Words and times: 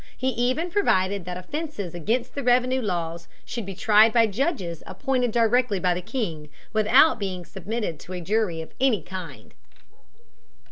He 0.17 0.29
even 0.29 0.71
provided 0.71 1.25
that 1.25 1.37
offences 1.37 1.93
against 1.93 2.33
the 2.33 2.41
revenue 2.41 2.81
laws 2.81 3.27
should 3.45 3.67
be 3.67 3.75
tried 3.75 4.11
by 4.11 4.25
judges 4.25 4.81
appointed 4.87 5.31
directly 5.31 5.79
by 5.79 5.93
the 5.93 6.01
king, 6.01 6.49
without 6.73 7.19
being 7.19 7.45
submitted 7.45 7.99
to 7.99 8.13
a 8.13 8.19
jury 8.21 8.61
of 8.63 8.73
any 8.81 9.03
kind. 9.03 9.53